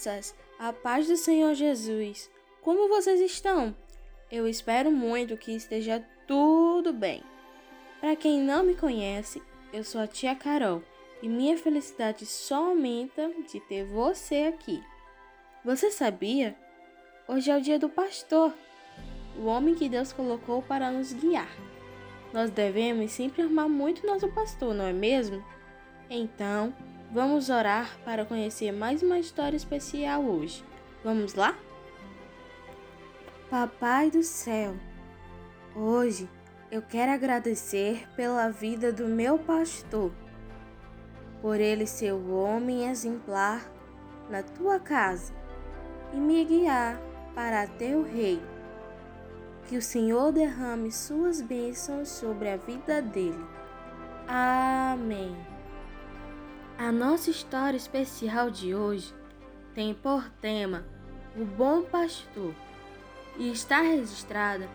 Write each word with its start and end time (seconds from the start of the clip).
Crianças, 0.00 0.34
a 0.58 0.72
paz 0.72 1.06
do 1.06 1.16
Senhor 1.16 1.54
Jesus. 1.54 2.30
Como 2.62 2.88
vocês 2.88 3.20
estão? 3.20 3.76
Eu 4.32 4.48
espero 4.48 4.90
muito 4.90 5.36
que 5.36 5.52
esteja 5.52 6.02
tudo 6.26 6.90
bem. 6.90 7.22
Para 8.00 8.16
quem 8.16 8.40
não 8.40 8.64
me 8.64 8.74
conhece, 8.74 9.42
eu 9.74 9.84
sou 9.84 10.00
a 10.00 10.06
tia 10.06 10.34
Carol 10.34 10.82
e 11.20 11.28
minha 11.28 11.54
felicidade 11.58 12.24
só 12.24 12.68
aumenta 12.68 13.30
de 13.46 13.60
ter 13.60 13.84
você 13.84 14.44
aqui. 14.48 14.82
Você 15.62 15.90
sabia? 15.90 16.56
Hoje 17.28 17.50
é 17.50 17.56
o 17.58 17.60
dia 17.60 17.78
do 17.78 17.90
pastor, 17.90 18.54
o 19.36 19.44
homem 19.44 19.74
que 19.74 19.86
Deus 19.86 20.14
colocou 20.14 20.62
para 20.62 20.90
nos 20.90 21.12
guiar. 21.12 21.54
Nós 22.32 22.50
devemos 22.50 23.12
sempre 23.12 23.42
amar 23.42 23.68
muito 23.68 24.06
nosso 24.06 24.28
pastor, 24.28 24.72
não 24.72 24.86
é 24.86 24.94
mesmo? 24.94 25.44
Então, 26.08 26.74
vamos 27.12 27.50
orar 27.50 27.98
para 28.04 28.24
conhecer 28.24 28.72
mais 28.72 29.02
uma 29.02 29.18
história 29.18 29.56
especial 29.56 30.24
hoje. 30.24 30.64
Vamos 31.02 31.34
lá? 31.34 31.58
Papai 33.50 34.10
do 34.10 34.22
céu, 34.22 34.76
hoje 35.74 36.28
eu 36.70 36.80
quero 36.80 37.10
agradecer 37.10 38.08
pela 38.14 38.48
vida 38.48 38.92
do 38.92 39.06
meu 39.06 39.38
pastor, 39.38 40.12
por 41.42 41.58
ele 41.58 41.84
ser 41.84 42.12
o 42.12 42.32
homem 42.32 42.88
exemplar 42.88 43.68
na 44.28 44.42
tua 44.44 44.78
casa 44.78 45.32
e 46.12 46.16
me 46.16 46.44
guiar 46.44 47.00
para 47.34 47.66
teu 47.66 48.02
rei. 48.02 48.40
Que 49.66 49.76
o 49.76 49.82
Senhor 49.82 50.30
derrame 50.30 50.92
suas 50.92 51.40
bênçãos 51.40 52.08
sobre 52.08 52.50
a 52.50 52.56
vida 52.56 53.02
dele. 53.02 53.44
Amém. 54.28 55.36
A 56.80 56.90
nossa 56.90 57.28
história 57.28 57.76
especial 57.76 58.50
de 58.50 58.74
hoje 58.74 59.12
tem 59.74 59.92
por 59.92 60.30
tema 60.40 60.82
o 61.36 61.44
bom 61.44 61.82
pastor 61.82 62.54
e 63.36 63.52
está 63.52 63.82
registrada 63.82 64.66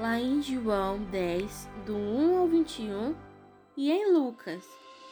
lá 0.00 0.18
em 0.18 0.40
João 0.40 0.96
10, 1.10 1.68
do 1.84 1.94
1 1.94 2.38
ao 2.38 2.48
21 2.48 3.14
e 3.76 3.92
em 3.92 4.14
Lucas 4.14 4.66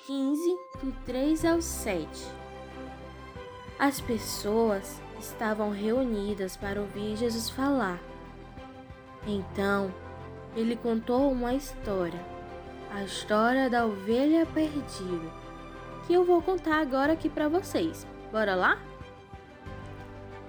15, 0.07 0.41
do 0.83 0.93
3 1.05 1.45
ao 1.45 1.61
7. 1.61 2.09
As 3.79 4.01
pessoas 4.01 4.99
estavam 5.19 5.71
reunidas 5.71 6.57
para 6.57 6.81
ouvir 6.81 7.19
Jesus 7.19 7.51
falar. 7.51 8.01
Então, 9.27 9.93
ele 10.57 10.75
contou 10.75 11.31
uma 11.31 11.53
história, 11.53 12.25
a 12.91 13.05
história 13.05 13.69
da 13.69 13.85
ovelha 13.85 14.47
perdida, 14.47 15.50
que 16.11 16.15
eu 16.15 16.25
vou 16.25 16.43
contar 16.43 16.81
agora 16.81 17.13
aqui 17.13 17.29
para 17.29 17.49
vocês. 17.49 18.05
Bora 18.33 18.57
lá? 18.57 18.81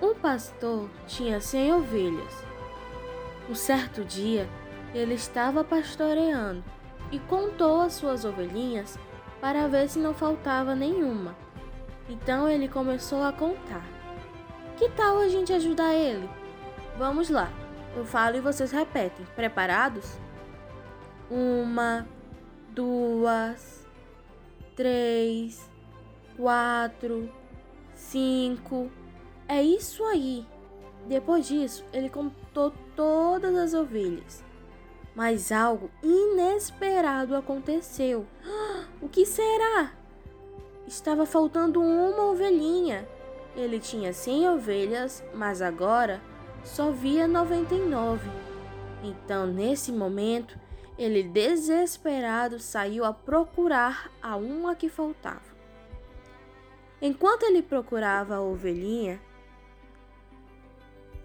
Um 0.02 0.16
pastor 0.16 0.90
tinha 1.06 1.40
cem 1.40 1.72
ovelhas. 1.72 2.34
Um 3.48 3.54
certo 3.54 4.04
dia, 4.04 4.50
ele 4.92 5.14
estava 5.14 5.64
pastoreando 5.64 6.64
e 7.12 7.20
contou 7.20 7.82
as 7.82 7.94
suas 7.94 8.26
ovelhinhas 8.26 8.98
para 9.40 9.68
ver 9.68 9.88
se 9.88 10.00
não 10.00 10.16
faltava 10.16 10.74
nenhuma. 10.74 11.36
Então 12.10 12.50
ele 12.50 12.68
começou 12.68 13.22
a 13.22 13.32
contar. 13.32 13.86
Que 14.78 14.90
tal 14.90 15.20
a 15.20 15.28
gente 15.28 15.54
ajudar 15.54 15.94
ele? 15.94 16.28
Vamos 16.98 17.30
lá. 17.30 17.52
Eu 17.96 18.04
falo 18.04 18.36
e 18.36 18.42
vocês 18.42 18.72
repetem. 18.72 19.28
Preparados? 19.36 20.18
Uma, 21.30 22.08
duas, 22.72 23.81
três, 24.76 25.70
quatro, 26.38 27.32
cinco. 27.94 28.92
É 29.48 29.62
isso 29.62 30.04
aí. 30.06 30.46
Depois 31.08 31.48
disso, 31.48 31.84
ele 31.92 32.10
contou 32.10 32.74
todas 32.96 33.56
as 33.56 33.74
ovelhas. 33.74 34.44
Mas 35.16 35.52
algo 35.52 35.90
inesperado 36.04 37.36
aconteceu. 37.36 38.26
O 39.02 39.10
que 39.10 39.26
será? 39.26 39.94
Estava 40.88 41.26
faltando 41.26 41.82
uma 41.82 42.26
ovelhinha. 42.26 43.08
Ele 43.56 43.80
tinha 43.80 44.14
100 44.14 44.50
ovelhas, 44.50 45.24
mas 45.34 45.60
agora 45.60 46.22
só 46.64 46.92
via 46.92 47.28
99. 47.28 48.30
Então, 49.04 49.48
nesse 49.48 49.92
momento, 49.92 50.60
ele 50.98 51.24
desesperado 51.24 52.60
saiu 52.60 53.04
a 53.06 53.14
procurar 53.14 54.12
a 54.22 54.36
uma 54.36 54.76
que 54.76 54.90
faltava. 54.90 55.52
Enquanto 57.02 57.44
ele 57.44 57.62
procurava 57.62 58.36
a 58.36 58.42
ovelhinha, 58.42 59.20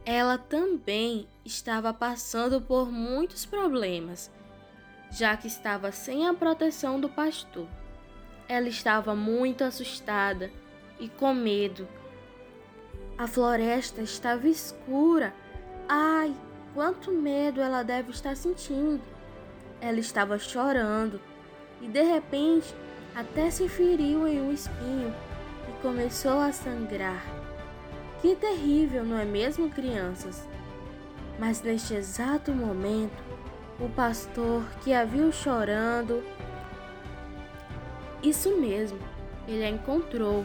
ela 0.05 0.39
também 0.39 1.27
estava 1.45 1.93
passando 1.93 2.61
por 2.61 2.91
muitos 2.91 3.45
problemas, 3.45 4.31
já 5.11 5.37
que 5.37 5.47
estava 5.47 5.93
sem 5.93 6.27
a 6.27 6.33
proteção 6.33 7.01
do 7.01 7.09
pastor. 7.09 7.67
Ela 8.49 8.69
estava 8.69 9.15
muito 9.15 9.65
assustada 9.65 10.51
e 10.99 11.09
com 11.09 11.35
medo 11.35 11.87
a 13.19 13.27
floresta 13.27 14.03
estava 14.03 14.47
escura. 14.47 15.33
Ai, 15.89 16.35
quanto 16.75 17.11
medo 17.11 17.61
ela 17.63 17.83
deve 17.83 18.11
estar 18.11 18.37
sentindo. 18.37 19.16
Ela 19.87 20.01
estava 20.01 20.37
chorando 20.37 21.21
e 21.81 21.87
de 21.87 22.03
repente 22.03 22.75
até 23.15 23.49
se 23.53 23.69
feriu 23.69 24.27
em 24.27 24.41
um 24.41 24.53
espinho 24.53 25.15
e 25.69 25.81
começou 25.81 26.41
a 26.41 26.51
sangrar. 26.51 27.25
Que 28.21 28.35
terrível, 28.35 29.05
não 29.05 29.17
é 29.17 29.25
mesmo, 29.25 29.71
crianças? 29.71 30.45
Mas 31.39 31.63
neste 31.63 31.95
exato 31.95 32.51
momento, 32.51 33.23
o 33.79 33.89
pastor 33.91 34.65
que 34.83 34.93
a 34.93 35.05
viu 35.05 35.31
chorando, 35.31 36.25
isso 38.21 38.57
mesmo, 38.57 38.99
ele 39.47 39.65
a 39.65 39.71
encontrou 39.71 40.45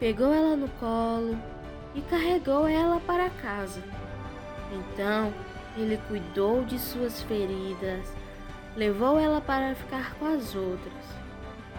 pegou 0.00 0.34
ela 0.34 0.56
no 0.56 0.68
colo 0.80 1.38
e 1.94 2.00
carregou 2.00 2.66
ela 2.66 2.98
para 2.98 3.30
casa. 3.30 3.80
Então 4.72 5.32
ele 5.76 6.00
cuidou 6.08 6.64
de 6.64 6.78
suas 6.78 7.22
feridas, 7.22 8.12
levou 8.76 9.18
ela 9.18 9.40
para 9.40 9.74
ficar 9.74 10.14
com 10.14 10.26
as 10.26 10.54
outras. 10.54 10.92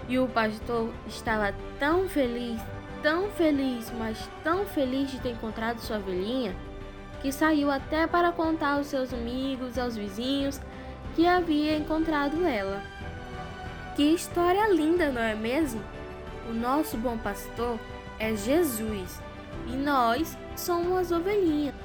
E 0.07 0.17
o 0.19 0.27
pastor 0.27 0.89
estava 1.07 1.53
tão 1.79 2.07
feliz, 2.07 2.61
tão 3.01 3.29
feliz, 3.31 3.91
mas 3.97 4.29
tão 4.43 4.65
feliz 4.65 5.11
de 5.11 5.19
ter 5.19 5.31
encontrado 5.31 5.79
sua 5.79 5.99
velhinha, 5.99 6.55
que 7.21 7.31
saiu 7.31 7.69
até 7.71 8.07
para 8.07 8.31
contar 8.31 8.75
aos 8.75 8.87
seus 8.87 9.13
amigos, 9.13 9.77
aos 9.77 9.97
vizinhos, 9.97 10.61
que 11.15 11.27
havia 11.27 11.75
encontrado 11.77 12.45
ela. 12.45 12.81
Que 13.95 14.13
história 14.13 14.69
linda, 14.69 15.11
não 15.11 15.21
é 15.21 15.33
mesmo? 15.33 15.81
O 16.49 16.53
nosso 16.53 16.95
bom 16.97 17.17
pastor 17.17 17.79
é 18.19 18.35
Jesus 18.35 19.19
e 19.67 19.75
nós 19.75 20.37
somos 20.55 20.97
as 20.97 21.11
ovelhinhas. 21.11 21.75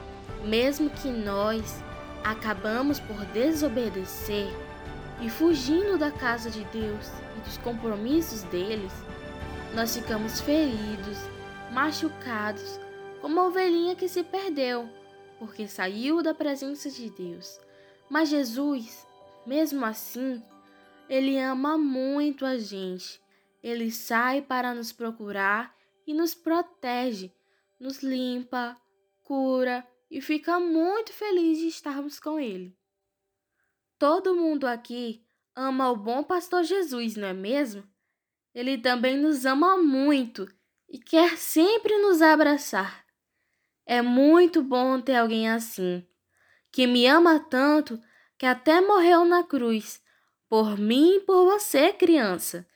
Mesmo 0.44 0.90
que 0.90 1.08
nós 1.08 1.82
acabamos 2.24 3.00
por 3.00 3.24
desobedecer 3.26 4.48
e 5.20 5.30
fugindo 5.30 5.98
da 5.98 6.10
casa 6.10 6.50
de 6.50 6.64
Deus 6.64 7.08
e 7.36 7.40
dos 7.40 7.58
compromissos 7.58 8.42
deles, 8.44 8.92
nós 9.74 9.96
ficamos 9.96 10.40
feridos, 10.40 11.18
machucados, 11.72 12.78
como 13.20 13.40
a 13.40 13.46
ovelhinha 13.46 13.94
que 13.94 14.08
se 14.08 14.22
perdeu, 14.22 14.88
porque 15.38 15.66
saiu 15.66 16.22
da 16.22 16.34
presença 16.34 16.90
de 16.90 17.08
Deus. 17.10 17.60
Mas 18.10 18.28
Jesus, 18.28 19.06
mesmo 19.46 19.84
assim, 19.84 20.42
ele 21.08 21.38
ama 21.38 21.78
muito 21.78 22.44
a 22.44 22.58
gente. 22.58 23.20
Ele 23.62 23.90
sai 23.90 24.42
para 24.42 24.74
nos 24.74 24.92
procurar 24.92 25.74
e 26.06 26.12
nos 26.12 26.34
protege, 26.34 27.32
nos 27.78 28.02
limpa, 28.02 28.76
cura 29.22 29.86
e 30.12 30.20
fica 30.20 30.60
muito 30.60 31.12
feliz 31.12 31.58
de 31.58 31.66
estarmos 31.66 32.20
com 32.20 32.38
Ele. 32.38 32.76
Todo 33.98 34.36
mundo 34.36 34.66
aqui 34.66 35.24
ama 35.56 35.90
o 35.90 35.96
bom 35.96 36.22
pastor 36.22 36.62
Jesus, 36.62 37.16
não 37.16 37.28
é 37.28 37.32
mesmo? 37.32 37.82
Ele 38.54 38.76
também 38.76 39.16
nos 39.16 39.46
ama 39.46 39.76
muito 39.76 40.46
e 40.88 40.98
quer 40.98 41.38
sempre 41.38 41.96
nos 41.98 42.20
abraçar. 42.20 43.04
É 43.86 44.02
muito 44.02 44.62
bom 44.62 45.00
ter 45.00 45.16
alguém 45.16 45.48
assim, 45.48 46.06
que 46.70 46.86
me 46.86 47.06
ama 47.06 47.40
tanto 47.40 47.98
que 48.38 48.44
até 48.44 48.80
morreu 48.80 49.24
na 49.24 49.42
cruz, 49.42 50.02
por 50.48 50.78
mim 50.78 51.16
e 51.16 51.20
por 51.20 51.44
você, 51.46 51.92
criança. 51.92 52.68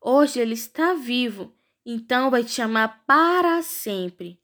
Hoje 0.00 0.40
ele 0.40 0.54
está 0.54 0.94
vivo 0.94 1.56
então 1.88 2.32
vai 2.32 2.42
te 2.42 2.50
chamar 2.50 3.04
para 3.06 3.62
sempre. 3.62 4.42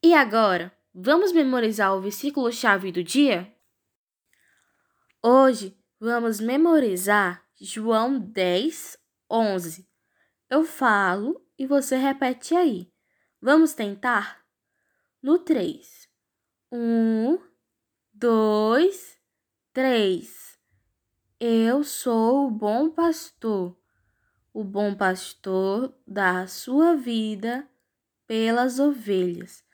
E 0.00 0.14
agora, 0.14 0.72
vamos 0.98 1.30
memorizar 1.30 1.94
o 1.94 2.00
versículo 2.00 2.50
chave 2.50 2.90
do 2.90 3.04
dia? 3.04 3.54
Hoje 5.22 5.78
vamos 6.00 6.40
memorizar 6.40 7.44
João 7.60 8.18
10, 8.18 8.96
11. 9.30 9.86
Eu 10.48 10.64
falo 10.64 11.44
e 11.58 11.66
você 11.66 11.96
repete 11.96 12.54
aí. 12.54 12.90
Vamos 13.42 13.74
tentar? 13.74 14.42
No 15.22 15.38
três. 15.38 16.08
Um, 16.72 17.38
dois, 18.10 19.20
três. 19.74 20.58
Eu 21.38 21.84
sou 21.84 22.46
o 22.46 22.50
bom 22.50 22.88
pastor. 22.88 23.76
O 24.50 24.64
bom 24.64 24.94
pastor 24.94 25.94
dá 26.06 26.40
a 26.40 26.46
sua 26.46 26.96
vida 26.96 27.68
pelas 28.26 28.78
ovelhas. 28.78 29.65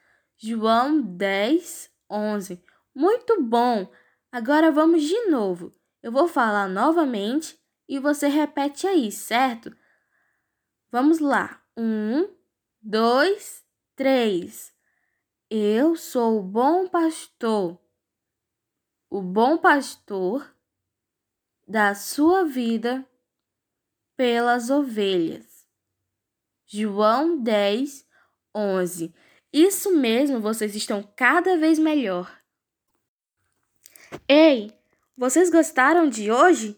João 0.44 1.00
10, 1.00 1.88
11. 2.10 2.60
Muito 2.92 3.40
bom! 3.40 3.88
Agora 4.32 4.72
vamos 4.72 5.04
de 5.04 5.26
novo. 5.26 5.72
Eu 6.02 6.10
vou 6.10 6.26
falar 6.26 6.68
novamente 6.68 7.56
e 7.88 8.00
você 8.00 8.26
repete 8.26 8.88
aí, 8.88 9.12
certo? 9.12 9.72
Vamos 10.90 11.20
lá. 11.20 11.62
Um, 11.78 12.28
dois, 12.82 13.64
três. 13.94 14.74
Eu 15.48 15.94
sou 15.94 16.40
o 16.40 16.42
bom 16.42 16.88
pastor. 16.88 17.80
O 19.08 19.22
bom 19.22 19.56
pastor 19.56 20.52
dá 21.68 21.94
sua 21.94 22.44
vida 22.44 23.08
pelas 24.16 24.70
ovelhas. 24.70 25.68
João 26.66 27.40
10, 27.40 28.04
11. 28.52 29.14
Isso 29.52 29.94
mesmo, 29.94 30.40
vocês 30.40 30.75
estão 30.75 31.02
cada 31.16 31.56
vez 31.58 31.78
melhor. 31.78 32.32
Ei, 34.28 34.72
vocês 35.16 35.50
gostaram 35.50 36.08
de 36.08 36.31
hoje? 36.31 36.76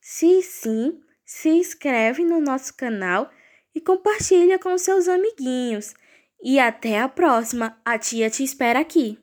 Se 0.00 0.42
sim, 0.42 1.00
se 1.24 1.48
inscreve 1.48 2.24
no 2.24 2.40
nosso 2.40 2.76
canal 2.76 3.30
e 3.74 3.80
compartilha 3.80 4.58
com 4.58 4.78
seus 4.78 5.08
amiguinhos. 5.08 5.94
E 6.42 6.60
até 6.60 7.00
a 7.00 7.08
próxima, 7.08 7.76
a 7.84 7.98
tia 7.98 8.30
te 8.30 8.44
espera 8.44 8.80
aqui. 8.80 9.18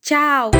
Tchau! 0.00 0.50